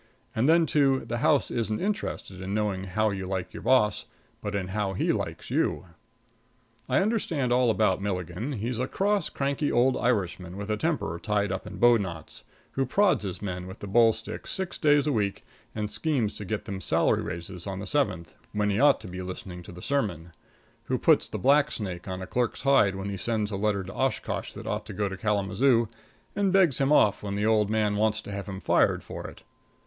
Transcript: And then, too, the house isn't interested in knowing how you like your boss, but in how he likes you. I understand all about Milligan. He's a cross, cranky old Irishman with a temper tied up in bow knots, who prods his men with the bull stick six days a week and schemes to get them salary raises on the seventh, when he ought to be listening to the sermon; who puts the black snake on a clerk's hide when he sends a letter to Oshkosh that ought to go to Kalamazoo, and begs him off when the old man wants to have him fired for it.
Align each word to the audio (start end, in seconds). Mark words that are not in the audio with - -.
And 0.35 0.49
then, 0.49 0.65
too, 0.65 1.05
the 1.05 1.19
house 1.19 1.51
isn't 1.51 1.79
interested 1.79 2.41
in 2.41 2.55
knowing 2.55 2.85
how 2.85 3.11
you 3.11 3.27
like 3.27 3.53
your 3.53 3.61
boss, 3.61 4.05
but 4.41 4.55
in 4.55 4.69
how 4.69 4.93
he 4.93 5.11
likes 5.11 5.51
you. 5.51 5.85
I 6.89 6.97
understand 7.03 7.53
all 7.53 7.69
about 7.69 8.01
Milligan. 8.01 8.53
He's 8.53 8.79
a 8.79 8.87
cross, 8.87 9.29
cranky 9.29 9.71
old 9.71 9.95
Irishman 9.95 10.57
with 10.57 10.71
a 10.71 10.75
temper 10.77 11.19
tied 11.21 11.51
up 11.51 11.67
in 11.67 11.77
bow 11.77 11.97
knots, 11.97 12.43
who 12.71 12.83
prods 12.83 13.23
his 13.25 13.43
men 13.43 13.67
with 13.67 13.77
the 13.77 13.85
bull 13.85 14.11
stick 14.11 14.47
six 14.47 14.79
days 14.79 15.05
a 15.05 15.11
week 15.11 15.45
and 15.75 15.87
schemes 15.91 16.35
to 16.37 16.45
get 16.45 16.65
them 16.65 16.81
salary 16.81 17.21
raises 17.21 17.67
on 17.67 17.77
the 17.77 17.85
seventh, 17.85 18.33
when 18.53 18.71
he 18.71 18.79
ought 18.79 18.99
to 19.01 19.07
be 19.07 19.21
listening 19.21 19.61
to 19.61 19.71
the 19.71 19.83
sermon; 19.83 20.31
who 20.85 20.97
puts 20.97 21.27
the 21.27 21.37
black 21.37 21.69
snake 21.69 22.07
on 22.07 22.23
a 22.23 22.25
clerk's 22.25 22.63
hide 22.63 22.95
when 22.95 23.09
he 23.09 23.17
sends 23.17 23.51
a 23.51 23.55
letter 23.55 23.83
to 23.83 23.93
Oshkosh 23.93 24.53
that 24.53 24.65
ought 24.65 24.87
to 24.87 24.93
go 24.93 25.07
to 25.07 25.15
Kalamazoo, 25.15 25.87
and 26.35 26.51
begs 26.51 26.79
him 26.79 26.91
off 26.91 27.21
when 27.21 27.35
the 27.35 27.45
old 27.45 27.69
man 27.69 27.95
wants 27.97 28.19
to 28.23 28.31
have 28.31 28.47
him 28.47 28.59
fired 28.59 29.03
for 29.03 29.27
it. 29.27 29.43